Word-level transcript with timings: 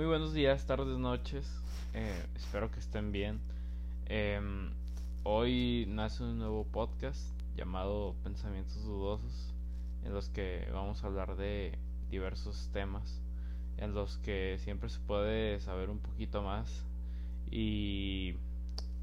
Muy 0.00 0.06
buenos 0.06 0.32
días, 0.32 0.64
tardes, 0.64 0.96
noches. 0.96 1.46
Eh, 1.92 2.24
espero 2.34 2.70
que 2.70 2.80
estén 2.80 3.12
bien. 3.12 3.38
Em, 4.06 4.70
hoy 5.24 5.84
nace 5.90 6.22
un 6.22 6.38
nuevo 6.38 6.64
podcast 6.64 7.20
llamado 7.54 8.14
Pensamientos 8.24 8.82
Dudosos, 8.82 9.52
en 10.02 10.14
los 10.14 10.30
que 10.30 10.66
vamos 10.72 11.04
a 11.04 11.06
hablar 11.06 11.36
de 11.36 11.78
diversos 12.10 12.70
temas, 12.72 13.20
en 13.76 13.92
los 13.92 14.16
que 14.16 14.56
siempre 14.60 14.88
se 14.88 15.00
puede 15.00 15.60
saber 15.60 15.90
un 15.90 15.98
poquito 15.98 16.42
más. 16.42 16.86
Y, 17.50 18.36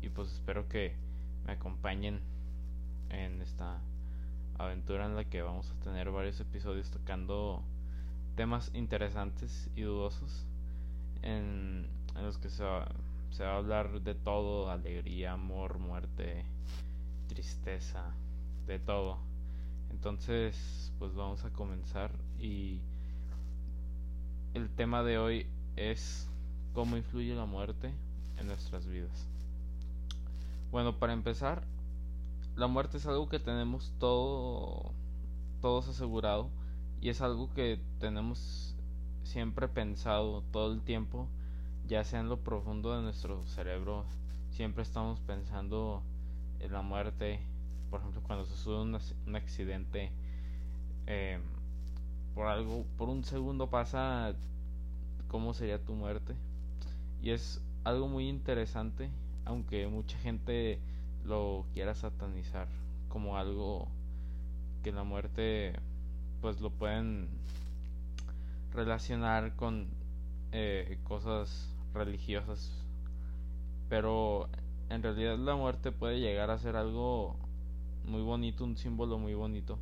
y 0.01 0.09
pues 0.09 0.33
espero 0.33 0.67
que 0.67 0.95
me 1.45 1.53
acompañen 1.53 2.21
en 3.11 3.39
esta 3.43 3.77
aventura 4.57 5.05
en 5.05 5.15
la 5.15 5.25
que 5.25 5.43
vamos 5.43 5.69
a 5.69 5.83
tener 5.83 6.09
varios 6.09 6.39
episodios 6.39 6.89
tocando 6.89 7.61
temas 8.35 8.71
interesantes 8.73 9.69
y 9.75 9.81
dudosos 9.81 10.47
en, 11.27 11.85
los 12.15 12.37
que 12.37 12.49
se 12.49 12.63
va, 12.63 12.87
se 13.31 13.43
va 13.43 13.53
a 13.53 13.57
hablar 13.57 14.01
de 14.01 14.15
todo, 14.15 14.71
alegría, 14.71 15.33
amor, 15.33 15.77
muerte, 15.77 16.45
tristeza, 17.27 18.03
de 18.65 18.79
todo. 18.79 19.17
Entonces, 19.91 20.91
pues 20.99 21.13
vamos 21.13 21.43
a 21.43 21.49
comenzar 21.51 22.11
y 22.39 22.79
el 24.53 24.69
tema 24.69 25.03
de 25.03 25.17
hoy 25.17 25.45
es 25.75 26.29
cómo 26.73 26.97
influye 26.97 27.35
la 27.35 27.45
muerte 27.45 27.93
en 28.37 28.47
nuestras 28.47 28.87
vidas. 28.87 29.27
Bueno, 30.71 30.97
para 30.97 31.13
empezar, 31.13 31.63
la 32.55 32.67
muerte 32.67 32.97
es 32.97 33.05
algo 33.05 33.29
que 33.29 33.39
tenemos 33.39 33.93
todo 33.99 34.91
todos 35.61 35.87
asegurado 35.87 36.49
y 37.01 37.09
es 37.09 37.21
algo 37.21 37.53
que 37.53 37.79
tenemos 37.99 38.76
siempre 39.27 39.67
pensado 39.67 40.41
todo 40.51 40.73
el 40.73 40.81
tiempo, 40.81 41.27
ya 41.85 42.03
sea 42.03 42.21
en 42.21 42.29
lo 42.29 42.39
profundo 42.39 42.95
de 42.95 43.03
nuestro 43.03 43.45
cerebro, 43.45 44.05
siempre 44.51 44.83
estamos 44.83 45.19
pensando 45.19 46.01
en 46.59 46.71
la 46.71 46.81
muerte, 46.81 47.39
por 47.89 47.99
ejemplo, 47.99 48.21
cuando 48.25 48.45
se 48.45 48.55
sube 48.55 48.81
un, 48.81 49.35
accidente, 49.35 50.11
em, 51.05 51.41
por 52.33 52.47
algo, 52.47 52.85
por 52.97 53.09
un 53.09 53.23
segundo 53.23 53.69
pasa 53.69 54.33
cómo 55.27 55.53
sería 55.53 55.83
tu 55.83 55.93
muerte, 55.93 56.33
y 57.21 57.31
es 57.31 57.61
algo 57.83 58.07
muy 58.07 58.29
interesante, 58.29 59.09
aunque 59.45 59.87
mucha 59.87 60.17
gente 60.19 60.79
lo 61.25 61.65
quiera 61.73 61.95
satanizar 61.95 62.67
como 63.09 63.37
algo 63.37 63.89
que 64.83 64.91
la 64.93 65.03
muerte 65.03 65.73
pues 66.41 66.61
lo 66.61 66.69
pueden 66.69 67.27
relacionar 68.71 69.55
con 69.55 69.89
eh, 70.51 70.99
cosas 71.03 71.75
religiosas 71.93 72.85
pero 73.89 74.49
en 74.89 75.03
realidad 75.03 75.37
la 75.37 75.55
muerte 75.55 75.91
puede 75.91 76.19
llegar 76.19 76.49
a 76.49 76.59
ser 76.59 76.75
algo 76.75 77.37
muy 78.05 78.21
bonito 78.21 78.63
un 78.63 78.77
símbolo 78.77 79.17
muy 79.17 79.33
bonito 79.33 79.79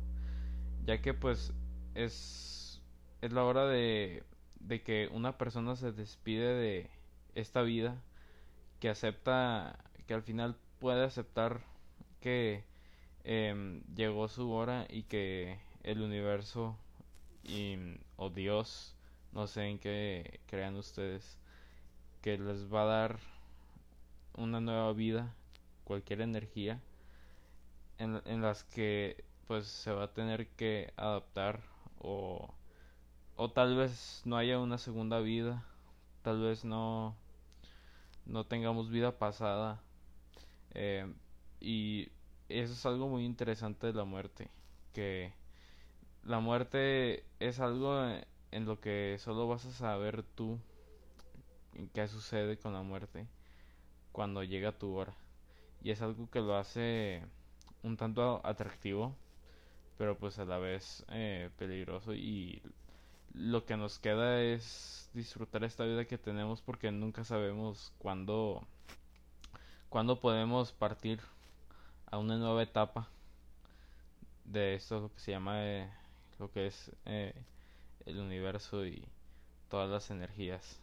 ya 0.84 1.00
que 1.00 1.14
pues 1.14 1.52
es 1.94 2.82
es 3.22 3.32
la 3.32 3.44
hora 3.44 3.66
de 3.66 4.24
de 4.60 4.82
que 4.82 5.08
una 5.12 5.38
persona 5.38 5.76
se 5.76 5.92
despide 5.92 6.54
de 6.54 6.90
esta 7.34 7.62
vida 7.62 8.02
que 8.80 8.88
acepta 8.88 9.78
que 10.06 10.14
al 10.14 10.22
final 10.22 10.56
puede 10.78 11.04
aceptar 11.04 11.60
que 12.20 12.64
em, 13.24 13.82
llegó 13.94 14.28
su 14.28 14.50
hora 14.50 14.86
y 14.88 15.04
que 15.04 15.58
el 15.82 16.02
universo 16.02 16.76
y, 17.46 17.98
o 18.16 18.30
Dios, 18.30 18.94
no 19.32 19.46
sé 19.46 19.64
en 19.64 19.78
qué 19.78 20.40
crean 20.46 20.76
ustedes, 20.76 21.38
que 22.22 22.38
les 22.38 22.72
va 22.72 22.82
a 22.82 22.86
dar 22.86 23.18
una 24.34 24.60
nueva 24.60 24.92
vida, 24.92 25.34
cualquier 25.84 26.20
energía, 26.20 26.80
en, 27.98 28.42
las 28.42 28.64
que 28.64 29.24
pues 29.46 29.66
se 29.66 29.92
va 29.92 30.04
a 30.04 30.12
tener 30.12 30.48
que 30.48 30.92
adaptar 30.96 31.60
o, 31.98 32.52
o 33.36 33.50
tal 33.50 33.76
vez 33.76 34.22
no 34.24 34.36
haya 34.36 34.58
una 34.58 34.76
segunda 34.76 35.20
vida, 35.20 35.64
tal 36.22 36.42
vez 36.42 36.64
no, 36.64 37.16
no 38.26 38.44
tengamos 38.44 38.90
vida 38.90 39.18
pasada. 39.18 39.80
Eh, 40.74 41.10
y 41.60 42.08
eso 42.48 42.72
es 42.72 42.86
algo 42.86 43.08
muy 43.08 43.24
interesante 43.24 43.86
de 43.86 43.92
la 43.94 44.04
muerte, 44.04 44.50
que 44.92 45.32
la 46.26 46.40
muerte 46.40 47.24
es 47.38 47.60
algo 47.60 48.04
en 48.50 48.64
lo 48.64 48.80
que 48.80 49.16
solo 49.20 49.46
vas 49.46 49.64
a 49.64 49.70
saber 49.70 50.24
tú 50.34 50.58
qué 51.94 52.08
sucede 52.08 52.58
con 52.58 52.72
la 52.72 52.82
muerte 52.82 53.26
cuando 54.10 54.42
llega 54.42 54.72
tu 54.72 54.94
hora. 54.94 55.14
Y 55.82 55.90
es 55.90 56.02
algo 56.02 56.28
que 56.30 56.40
lo 56.40 56.56
hace 56.56 57.22
un 57.84 57.96
tanto 57.96 58.40
atractivo, 58.44 59.14
pero 59.98 60.18
pues 60.18 60.38
a 60.40 60.44
la 60.44 60.58
vez 60.58 61.04
eh, 61.10 61.50
peligroso 61.58 62.12
y 62.12 62.60
lo 63.32 63.64
que 63.64 63.76
nos 63.76 64.00
queda 64.00 64.42
es 64.42 65.08
disfrutar 65.14 65.62
esta 65.62 65.84
vida 65.84 66.06
que 66.06 66.18
tenemos 66.18 66.60
porque 66.60 66.90
nunca 66.90 67.22
sabemos 67.22 67.92
cuándo 67.98 68.66
podemos 70.20 70.72
partir 70.72 71.20
a 72.06 72.18
una 72.18 72.36
nueva 72.36 72.62
etapa 72.64 73.08
de 74.44 74.74
esto 74.74 75.10
que 75.14 75.20
se 75.20 75.32
llama 75.32 75.64
eh, 75.64 75.88
lo 76.38 76.50
que 76.50 76.66
es 76.66 76.92
eh, 77.04 77.34
el 78.04 78.18
universo 78.18 78.86
y 78.86 79.06
todas 79.68 79.88
las 79.88 80.10
energías. 80.10 80.80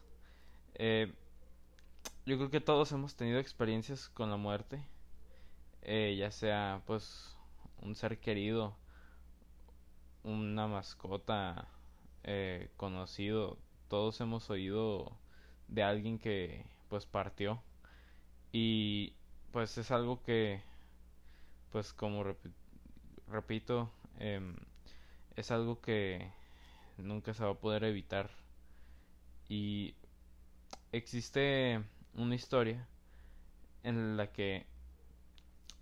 Eh, 0.74 1.12
yo 2.26 2.36
creo 2.36 2.50
que 2.50 2.60
todos 2.60 2.92
hemos 2.92 3.14
tenido 3.14 3.38
experiencias 3.38 4.08
con 4.08 4.30
la 4.30 4.36
muerte, 4.36 4.82
eh, 5.82 6.16
ya 6.18 6.30
sea 6.30 6.82
pues 6.86 7.36
un 7.82 7.94
ser 7.94 8.18
querido, 8.18 8.76
una 10.22 10.66
mascota 10.66 11.68
conocido, 12.78 13.58
todos 13.88 14.18
hemos 14.22 14.48
oído 14.48 15.12
de 15.68 15.82
alguien 15.82 16.18
que 16.18 16.64
pues 16.88 17.04
partió 17.04 17.62
y 18.50 19.12
pues 19.52 19.76
es 19.76 19.90
algo 19.90 20.22
que 20.22 20.62
pues 21.70 21.92
como 21.92 22.24
repito 23.28 23.90
em, 24.18 24.56
es 25.36 25.50
algo 25.50 25.80
que 25.80 26.30
nunca 26.98 27.34
se 27.34 27.44
va 27.44 27.50
a 27.50 27.54
poder 27.54 27.84
evitar. 27.84 28.30
Y 29.48 29.94
existe 30.92 31.82
una 32.14 32.34
historia 32.34 32.86
en 33.82 34.16
la 34.16 34.32
que 34.32 34.66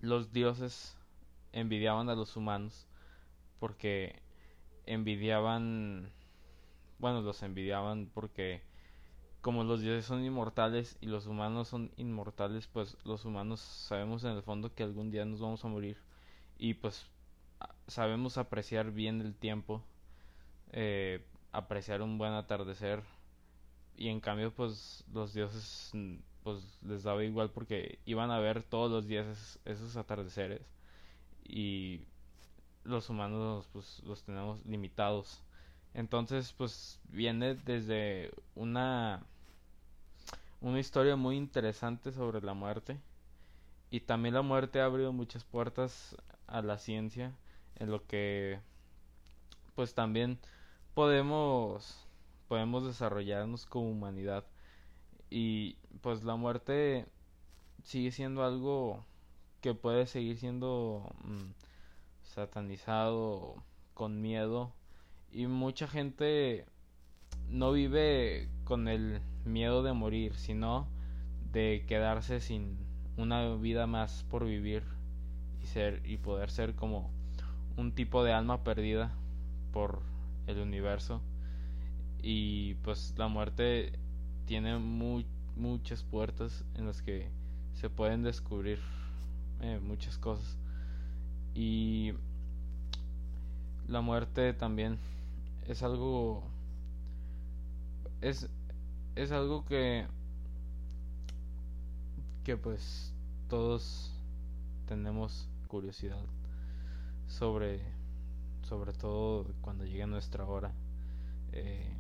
los 0.01 0.33
dioses 0.33 0.97
envidiaban 1.53 2.09
a 2.09 2.15
los 2.15 2.37
humanos 2.37 2.87
porque 3.61 4.21
envidiaban 4.87 6.11
bueno 6.99 7.21
los 7.21 7.43
envidiaban 7.43 8.11
porque 8.13 8.63
como 9.43 9.65
los 9.65 9.81
dioses 9.83 10.07
son 10.07 10.25
inmortales 10.25 10.97
y 11.01 11.07
los 11.07 11.27
humanos 11.27 11.69
son 11.69 11.93
inmortales 11.97 12.67
pues 12.67 12.97
los 13.05 13.25
humanos 13.25 13.61
sabemos 13.61 14.25
en 14.25 14.31
el 14.31 14.43
fondo 14.43 14.75
que 14.75 14.83
algún 14.83 15.11
día 15.11 15.25
nos 15.25 15.41
vamos 15.41 15.65
a 15.65 15.69
morir 15.69 15.99
y 16.59 16.75
pues 16.75 17.07
sabemos 17.87 18.39
apreciar 18.39 18.91
bien 18.91 19.21
el 19.21 19.35
tiempo, 19.35 19.83
eh, 20.73 21.25
apreciar 21.53 22.03
un 22.03 22.19
buen 22.19 22.33
atardecer 22.33 23.03
y 23.97 24.09
en 24.09 24.21
cambio 24.21 24.53
pues 24.53 25.05
los 25.13 25.35
dioses 25.35 25.93
pues 26.43 26.79
les 26.83 27.03
daba 27.03 27.25
igual 27.25 27.51
porque 27.51 27.99
iban 28.07 28.31
a 28.31 28.41
ver 28.41 28.63
todos 28.63 28.91
los 28.91 29.07
días 29.07 29.59
esos 29.65 29.97
atardeceres 29.97 30.63
y 31.45 32.01
los 32.85 33.11
humanos 33.11 33.69
pues 33.73 34.03
los 34.05 34.23
tenemos 34.25 34.65
limitados. 34.67 35.43
Entonces 35.95 36.53
pues 36.57 37.01
viene 37.11 37.55
desde 37.55 38.31
una 38.55 39.25
una 40.61 40.79
historia 40.79 41.17
muy 41.17 41.37
interesante 41.37 42.13
sobre 42.13 42.41
la 42.41 42.55
muerte 42.55 42.99
y 43.91 44.01
también 44.01 44.35
la 44.35 44.43
muerte 44.43 44.81
ha 44.81 44.87
abrido 44.87 45.13
muchas 45.13 45.45
puertas 45.45 46.17
a 46.47 46.63
la 46.63 46.79
ciencia 46.79 47.33
en 47.77 47.91
lo 47.91 48.07
que 48.07 48.61
pues 49.75 49.95
también 49.95 50.39
podemos 50.95 52.07
podemos 52.53 52.85
desarrollarnos 52.85 53.65
como 53.65 53.91
humanidad. 53.91 54.45
Y 55.31 55.77
pues 56.03 56.23
la 56.23 56.37
muerte 56.37 57.07
sigue 57.83 58.11
siendo 58.11 58.45
algo 58.45 59.07
que 59.63 59.73
puede 59.73 60.07
seguir 60.07 60.37
siendo 60.37 61.15
mm, 61.25 61.53
satanizado 62.23 63.55
con 63.95 64.21
miedo. 64.21 64.71
Y 65.33 65.47
mucha 65.47 65.89
gente 65.89 66.67
no 67.49 67.73
vive 67.73 68.51
con 68.65 68.87
el 68.87 69.23
miedo 69.47 69.83
de 69.83 69.95
morir 69.95 70.37
sino 70.37 70.89
de 71.53 71.85
quedarse 71.89 72.41
sin 72.41 72.77
una 73.17 73.55
vida 73.57 73.87
más 73.87 74.25
por 74.25 74.45
vivir 74.45 74.85
y 75.63 75.67
ser 75.69 76.03
y 76.05 76.19
poder 76.19 76.51
ser 76.51 76.75
como 76.75 77.11
un 77.77 77.93
tipo 77.93 78.25
de 78.25 78.33
alma 78.33 78.65
perdida 78.65 79.13
por 79.73 80.01
el 80.47 80.59
universo. 80.59 81.21
Y 82.23 82.75
pues 82.77 83.15
la 83.17 83.29
muerte 83.29 83.93
tiene 84.47 84.79
muchas 84.79 86.03
puertas 86.05 86.65
en 86.75 86.87
las 86.87 87.03
que 87.03 87.29
se 87.75 87.91
pueden 87.91 88.23
descubrir 88.23 88.79
eh, 89.61 89.81
muchas 89.83 90.19
cosas. 90.19 90.57
Y 91.55 92.13
la 93.89 94.01
muerte 94.01 94.55
también 94.55 94.99
es 95.67 95.83
algo 95.83 96.43
es 98.21 98.49
es 99.17 99.33
algo 99.33 99.65
que 99.65 100.07
que 102.45 102.57
pues 102.57 103.13
todos 103.49 104.13
tenemos 104.87 105.49
curiosidad 105.69 106.25
sobre 107.33 107.81
sobre 108.63 108.93
todo 108.93 109.47
cuando 109.61 109.85
llegue 109.85 110.07
nuestra 110.07 110.47
hora. 110.47 110.73
Eh, 111.53 111.93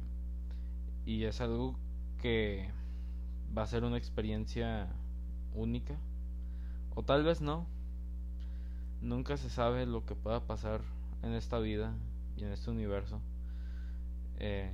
y 1.04 1.24
es 1.24 1.40
algo 1.40 1.76
que 2.20 2.70
va 3.56 3.62
a 3.62 3.66
ser 3.66 3.84
una 3.84 3.98
experiencia 3.98 4.88
única. 5.54 5.96
O 6.94 7.02
tal 7.02 7.24
vez 7.24 7.40
no. 7.40 7.66
Nunca 9.00 9.36
se 9.36 9.50
sabe 9.50 9.84
lo 9.84 10.06
que 10.06 10.14
pueda 10.14 10.46
pasar 10.46 10.80
en 11.22 11.32
esta 11.32 11.58
vida 11.58 11.92
y 12.36 12.44
en 12.44 12.52
este 12.52 12.70
universo. 12.70 13.20
Eh, 14.38 14.72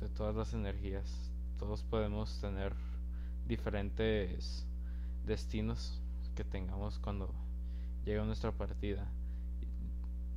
de 0.00 0.08
todas 0.08 0.34
las 0.34 0.54
energías 0.54 1.30
todos 1.58 1.82
podemos 1.82 2.40
tener 2.40 2.74
diferentes 3.46 4.66
destinos 5.26 6.00
que 6.34 6.44
tengamos 6.44 6.98
cuando 6.98 7.32
llega 8.04 8.24
nuestra 8.24 8.52
partida 8.52 9.06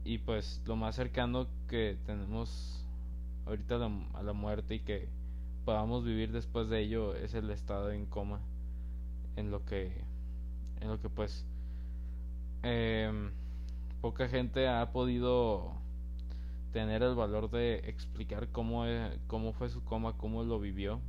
y, 0.08 0.20
pues 0.20 0.62
lo 0.66 0.78
más 0.78 0.96
cercano 0.96 1.48
que 1.68 1.98
tenemos 2.06 2.82
ahorita 3.46 3.76
a 4.14 4.24
la, 4.24 4.32
muerte 4.32 4.76
y 4.76 4.80
que 4.80 5.10
podamos 5.66 6.06
vivir 6.06 6.32
después 6.32 6.70
de 6.70 6.80
ello 6.80 7.14
es 7.14 7.34
el 7.34 7.50
estado 7.50 7.92
en 7.92 8.06
coma 8.06 8.40
en 9.36 9.52
lo 9.52 9.66
que 9.66 9.92
en 10.80 10.88
lo 10.88 11.02
que 11.02 11.10
pues 11.10 11.46
em, 12.64 13.32
poca 14.00 14.30
gente 14.30 14.70
ha 14.70 14.94
podido 14.94 15.74
tener 16.72 17.04
el 17.04 17.14
valor 17.14 17.52
de 17.52 17.80
explicar 17.90 18.48
cómo, 18.50 18.86
e, 18.86 19.20
cómo 19.28 19.52
fue 19.52 19.68
su 19.70 19.84
coma, 19.84 20.14
cómo 20.14 20.44
lo 20.44 20.60
vivió. 20.60 21.02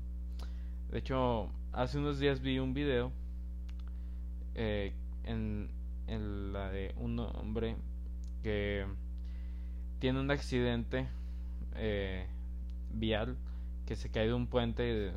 De 0.90 0.98
hecho, 0.98 1.50
hace 1.72 1.98
unos 1.98 2.18
días 2.18 2.40
vi 2.40 2.58
un 2.58 2.74
video 2.74 3.12
eh, 4.56 4.92
en, 5.22 5.70
en 6.08 6.52
la 6.52 6.70
de 6.70 6.94
un 6.96 7.20
hombre 7.20 7.76
que 8.43 8.87
tiene 9.99 10.20
un 10.20 10.31
accidente 10.31 11.08
eh, 11.75 12.26
vial 12.93 13.37
que 13.87 13.96
se 13.96 14.11
cae 14.11 14.26
de 14.26 14.35
un 14.35 14.46
puente 14.46 14.82
de, 14.82 15.12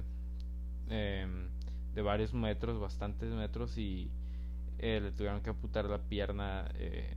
em, 0.90 1.50
varios 2.04 2.34
metros, 2.34 2.80
bastantes 2.80 3.32
metros 3.32 3.78
y 3.78 4.10
eh, 4.80 5.00
le 5.02 5.12
tuvieron 5.12 5.42
que 5.42 5.50
amputar 5.50 5.86
la 5.86 6.00
pierna, 6.00 6.70
eh, 6.76 7.16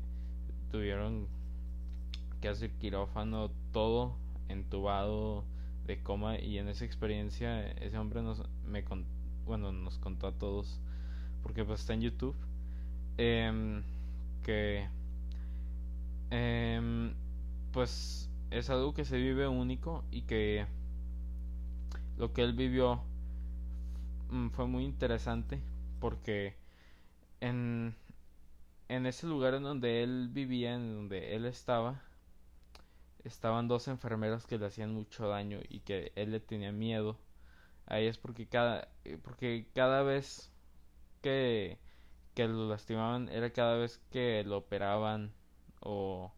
tuvieron 0.71 1.29
que 2.41 2.49
hacer 2.49 2.71
quirófano, 2.73 3.51
todo 3.73 4.17
entubado 4.49 5.45
de 5.87 6.03
coma 6.03 6.39
y 6.39 6.59
en 6.59 6.69
esa 6.69 6.85
experiencia 6.85 7.67
ese 7.73 7.99
hombre 7.99 8.23
nos 8.23 8.43
me 8.67 8.85
bueno 9.45 9.71
nos 9.73 9.99
contó 9.99 10.27
a 10.27 10.33
todos 10.33 10.81
porque 11.43 11.65
pues 11.65 11.81
está 11.81 11.93
en 11.93 12.01
YouTube 12.01 12.35
em, 13.19 13.83
que 14.43 14.89
em, 16.35 17.15
pues 17.73 18.29
es 18.51 18.69
algo 18.71 18.93
que 18.93 19.05
se 19.05 19.17
vive 19.19 19.47
único 19.47 20.05
y 20.11 20.23
que 20.23 20.67
lo 22.17 22.33
que 22.33 22.43
él 22.43 22.55
vivió 22.55 23.03
mm, 24.31 24.49
fue 24.51 24.67
muy 24.67 24.85
interesante 24.85 25.61
porque 26.01 26.57
en, 27.41 27.95
en 28.89 29.07
ese 29.07 29.27
lugar 29.27 29.55
en 29.55 29.63
donde 29.63 30.03
él 30.03 30.29
vivía, 30.33 30.75
en 30.75 30.95
donde 30.95 31.37
él 31.37 31.47
estaba, 31.47 32.03
estaban 33.25 33.69
dos 33.69 33.89
enfermeras 33.89 34.47
que 34.47 34.59
le 34.59 34.67
hacían 34.67 34.93
mucho 34.93 35.29
daño 35.29 35.61
y 35.69 35.81
que 35.81 36.13
él 36.17 36.33
le 36.33 36.41
tenía 36.41 36.73
miedo. 36.73 37.17
A 37.87 37.99
ellas 38.01 38.19
porque 38.19 38.47
cada, 38.49 38.89
porque 39.23 39.69
cada 39.75 40.03
vez 40.03 40.51
que, 41.23 41.79
que 42.35 42.49
lo 42.49 42.69
lastimaban 42.69 43.29
era 43.29 43.51
cada 43.53 43.77
vez 43.77 44.01
que 44.11 44.43
lo 44.45 44.59
operaban 44.59 45.33
o, 45.85 46.33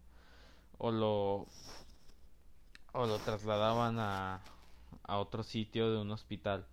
o 0.79 0.91
lo 0.91 1.47
o 2.93 3.07
lo 3.07 3.19
trasladaban 3.19 3.99
a, 3.99 4.41
a 5.05 5.19
otro 5.19 5.43
sitio 5.43 5.91
de 5.91 5.99
un 5.99 6.11
hospital 6.11 6.67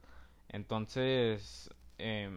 entonces 0.49 1.69
eh, 1.97 2.29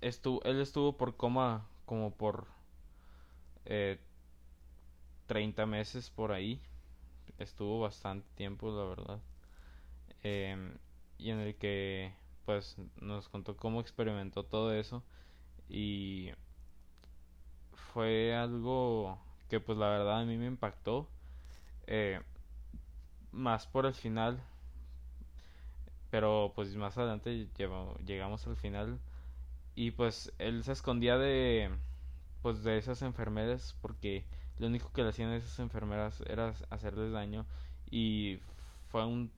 estuvo, 0.00 0.42
él 0.44 0.60
estuvo 0.60 0.96
por 0.96 1.16
coma 1.16 1.66
como 1.84 2.10
por 2.12 2.46
eh, 3.64 3.98
30 5.26 5.66
meses 5.66 6.10
por 6.10 6.32
ahí. 6.32 6.60
Estuvo 7.38 7.80
bastante 7.80 8.26
tiempo, 8.34 8.70
la 8.70 8.84
verdad. 8.84 9.20
Em, 10.22 10.78
y 11.18 11.30
en 11.30 11.40
el 11.40 11.54
que 11.56 12.12
pues 12.44 12.76
nos 13.00 13.28
contó 13.28 13.56
cómo 13.56 13.80
experimentó 13.80 14.44
todo 14.44 14.72
eso 14.72 15.02
y 15.68 16.30
fue 17.96 18.36
algo 18.36 19.18
que 19.48 19.58
pues 19.58 19.78
la 19.78 19.88
verdad 19.88 20.20
a 20.20 20.24
mí 20.26 20.36
me 20.36 20.44
impactó 20.44 21.08
eh, 21.86 22.20
más 23.32 23.66
por 23.66 23.86
el 23.86 23.94
final 23.94 24.38
pero 26.10 26.52
pues 26.54 26.76
más 26.76 26.98
adelante 26.98 27.48
llegamos 28.04 28.46
al 28.46 28.56
final 28.56 28.98
y 29.74 29.92
pues 29.92 30.30
él 30.38 30.62
se 30.62 30.72
escondía 30.72 31.16
de 31.16 31.70
pues 32.42 32.62
de 32.64 32.76
esas 32.76 33.00
enfermeras 33.00 33.74
porque 33.80 34.26
lo 34.58 34.66
único 34.66 34.92
que 34.92 35.02
le 35.02 35.08
hacían 35.08 35.30
a 35.30 35.36
esas 35.36 35.58
enfermeras 35.58 36.22
era 36.28 36.52
hacerles 36.68 37.12
daño 37.12 37.46
y 37.90 38.40
fue 38.90 39.06
un, 39.06 39.30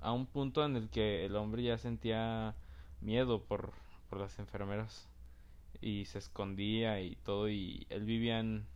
a 0.00 0.10
un 0.10 0.26
punto 0.26 0.64
en 0.64 0.74
el 0.74 0.90
que 0.90 1.24
el 1.26 1.36
hombre 1.36 1.62
ya 1.62 1.78
sentía 1.78 2.56
miedo 3.00 3.44
por, 3.44 3.70
por 4.08 4.18
las 4.18 4.36
enfermeras 4.40 5.09
y 5.80 6.04
se 6.04 6.18
escondía 6.18 7.00
y 7.00 7.16
todo 7.16 7.48
y 7.48 7.86
él 7.90 8.04
vivía 8.04 8.38
en 8.40 8.66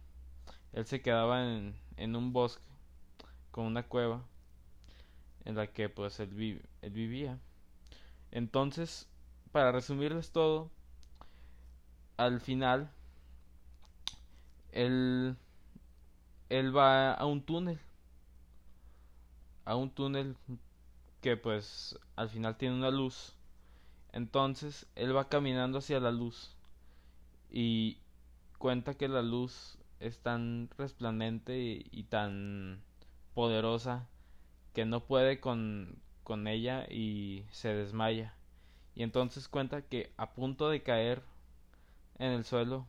él 0.72 0.86
se 0.86 1.02
quedaba 1.02 1.44
en, 1.44 1.76
en 1.96 2.16
un 2.16 2.32
bosque 2.32 2.64
con 3.50 3.66
una 3.66 3.84
cueva 3.84 4.24
en 5.44 5.54
la 5.54 5.68
que 5.68 5.88
pues 5.88 6.18
él, 6.18 6.62
él 6.82 6.90
vivía. 6.90 7.38
Entonces 8.30 9.08
para 9.52 9.70
resumirles 9.72 10.32
todo 10.32 10.70
al 12.16 12.40
final 12.40 12.90
él 14.72 15.36
él 16.48 16.76
va 16.76 17.12
a 17.12 17.26
un 17.26 17.42
túnel 17.42 17.78
a 19.64 19.76
un 19.76 19.90
túnel 19.90 20.36
que 21.20 21.36
pues 21.36 21.98
al 22.16 22.28
final 22.28 22.56
tiene 22.56 22.74
una 22.74 22.90
luz. 22.90 23.34
Entonces 24.12 24.86
él 24.94 25.16
va 25.16 25.28
caminando 25.28 25.78
hacia 25.78 25.98
la 26.00 26.10
luz 26.10 26.53
y 27.56 27.98
cuenta 28.58 28.94
que 28.94 29.06
la 29.06 29.22
luz 29.22 29.78
es 30.00 30.18
tan 30.18 30.68
resplandente 30.76 31.56
y, 31.58 32.02
tan 32.04 32.82
poderosa 33.32 34.08
que 34.72 34.84
no 34.84 35.06
puede 35.06 35.40
con, 35.40 36.02
con 36.24 36.48
ella 36.48 36.84
y 36.90 37.46
se 37.52 37.72
desmaya 37.72 38.34
y 38.94 39.02
entonces 39.02 39.48
cuenta 39.48 39.82
que 39.82 40.12
a 40.16 40.34
punto 40.34 40.68
de 40.68 40.82
caer 40.82 41.22
en 42.18 42.32
el 42.32 42.44
suelo, 42.44 42.86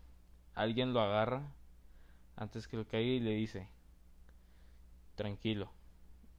alguien 0.54 0.94
lo 0.94 1.02
agarra 1.02 1.52
antes 2.36 2.68
que 2.68 2.78
lo 2.78 2.88
caiga 2.88 3.14
y 3.14 3.20
le 3.20 3.32
dice, 3.32 3.70
tranquilo, 5.16 5.72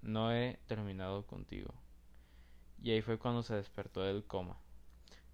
no 0.02 0.32
he 0.32 0.58
terminado 0.66 1.26
contigo. 1.26 1.74
Y 2.82 2.90
ahí 2.92 3.02
fue 3.02 3.18
cuando 3.18 3.42
se 3.42 3.56
despertó 3.56 4.02
del 4.02 4.24
coma. 4.24 4.56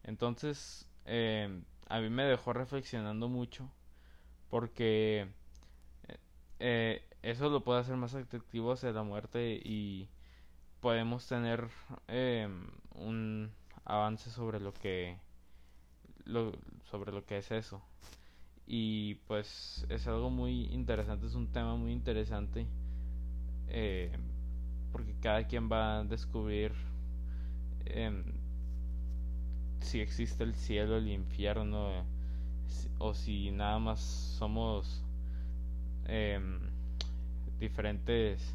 Entonces, 0.02 0.88
eh, 1.04 1.62
a 1.92 2.00
mí 2.00 2.08
me 2.08 2.24
dejó 2.24 2.54
reflexionando 2.54 3.28
mucho 3.28 3.70
porque 4.48 5.28
eh, 6.08 6.18
eh, 6.58 7.04
eso 7.20 7.50
lo 7.50 7.62
puede 7.62 7.80
hacer 7.80 7.96
más 7.96 8.14
atractivo 8.14 8.72
hacia 8.72 8.92
la 8.92 9.02
muerte 9.02 9.60
y 9.62 10.08
podemos 10.80 11.28
tener 11.28 11.68
un 12.94 13.52
avance 13.84 14.30
sobre 14.30 14.58
lo 14.58 14.72
que 14.72 15.18
sobre 16.90 17.12
lo 17.12 17.26
que 17.26 17.36
es 17.36 17.50
eso. 17.50 17.82
Y 18.66 19.16
pues 19.26 19.84
es 19.90 20.06
algo 20.06 20.30
muy 20.30 20.72
interesante, 20.72 21.26
es 21.26 21.34
un 21.34 21.52
tema 21.52 21.76
muy 21.76 21.92
interesante. 21.92 22.66
Eh, 23.68 24.16
porque 24.92 25.14
cada 25.20 25.46
quien 25.46 25.70
va 25.70 25.98
a 25.98 26.04
descubrir 26.04 26.72
em, 27.84 28.41
si 29.82 30.00
existe 30.00 30.44
el 30.44 30.54
cielo, 30.54 30.96
el 30.96 31.08
infierno, 31.08 32.04
o 32.98 33.14
si 33.14 33.50
nada 33.50 33.78
más 33.78 34.00
somos 34.00 35.02
em, 36.06 36.58
diferentes 37.58 38.54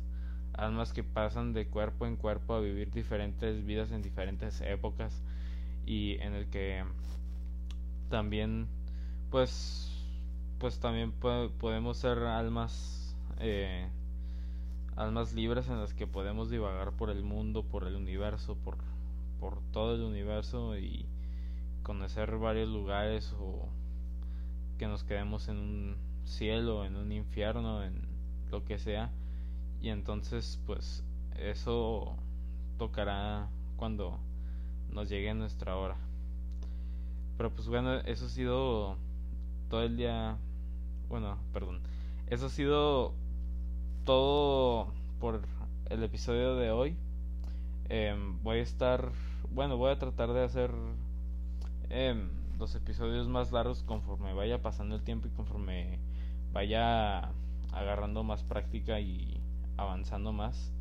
almas 0.54 0.92
que 0.92 1.04
pasan 1.04 1.54
de 1.54 1.68
cuerpo 1.68 2.06
en 2.08 2.16
cuerpo 2.16 2.56
a 2.56 2.60
vivir 2.60 2.92
diferentes 2.92 3.66
vidas 3.66 3.92
en 3.92 4.02
diferentes 4.02 4.60
épocas 4.62 5.22
y 5.86 6.18
en 6.20 6.34
el 6.34 6.48
que 6.48 6.84
también 8.10 8.68
pues 9.30 9.92
pues 10.60 10.80
también 10.80 11.12
podemos 11.12 11.98
ser 11.98 12.18
almas 12.20 13.16
eh, 13.40 13.88
almas 14.96 15.34
libres 15.34 15.68
en 15.68 15.80
las 15.80 15.94
que 15.94 16.08
podemos 16.08 16.50
divagar 16.50 16.92
por 16.94 17.12
el 17.12 17.24
mundo 17.24 17.64
por 17.64 17.86
el 17.86 17.96
universo 17.96 18.56
por 18.56 18.78
por 19.40 19.62
todo 19.72 19.96
el 19.96 20.02
universo 20.02 20.78
y 20.78 21.06
conocer 21.88 22.38
varios 22.38 22.68
lugares 22.68 23.34
o 23.40 23.70
que 24.78 24.88
nos 24.88 25.06
quedemos 25.06 25.48
en 25.48 25.58
un 25.58 25.98
cielo 26.26 26.84
en 26.84 26.98
un 26.98 27.14
infierno 27.14 27.82
en 27.82 28.06
lo 28.52 28.66
que 28.66 28.78
sea. 28.78 29.10
Y 29.82 29.90
entonces 29.90 30.62
pues 30.66 31.06
eso 31.38 32.18
tocará 32.78 33.48
cuando 33.78 34.20
nos 34.92 35.08
llegue 35.08 35.34
nuestra 35.34 35.78
hora. 35.78 35.96
Pero 37.38 37.54
pues 37.54 37.70
bueno 37.70 37.96
eso 38.02 38.26
ha 38.26 38.30
sido 38.30 38.98
todo 39.70 39.84
el 39.84 39.96
día 39.96 40.38
bueno 41.08 41.38
perdón 41.54 41.82
eso 42.28 42.48
ha 42.48 42.50
sido 42.50 43.14
todo 44.04 44.92
por 45.22 45.42
el 45.90 46.04
episodio 46.04 46.56
de 46.56 46.70
hoy. 46.72 46.98
Em, 47.88 48.44
voy 48.44 48.58
a 48.58 48.62
estar 48.62 49.10
bueno 49.52 49.78
voy 49.78 49.92
a 49.92 49.98
tratar 49.98 50.34
de 50.34 50.44
hacer 50.44 50.72
em, 51.90 52.30
los 52.60 52.76
episodios 52.76 53.28
más 53.28 53.52
largos 53.52 53.84
conforme 53.84 54.34
vaya 54.34 54.62
pasando 54.62 54.96
el 54.96 55.04
tiempo 55.04 55.28
y 55.28 55.32
conforme 55.32 56.00
vaya 56.52 57.32
agarrando 57.72 58.24
más 58.24 58.44
práctica 58.44 59.00
y 59.00 59.40
avanzando 59.78 60.34
más. 60.34 60.74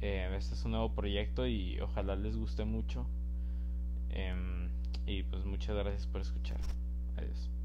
Eh, 0.00 0.32
este 0.36 0.54
es 0.54 0.64
un 0.64 0.72
nuevo 0.72 0.94
proyecto 0.94 1.46
y 1.46 1.80
ojalá 1.80 2.16
les 2.16 2.36
guste 2.36 2.64
mucho. 2.64 3.06
Em, 4.10 4.68
y 5.06 5.22
pues 5.24 5.44
muchas 5.44 5.76
gracias 5.76 6.06
por 6.06 6.20
escuchar. 6.20 6.60
Adiós. 7.16 7.55